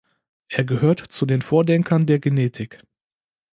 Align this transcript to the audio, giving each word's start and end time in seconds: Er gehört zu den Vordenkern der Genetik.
Er 0.49 0.63
gehört 0.63 0.97
zu 0.99 1.27
den 1.27 1.43
Vordenkern 1.43 2.07
der 2.07 2.17
Genetik. 2.17 2.79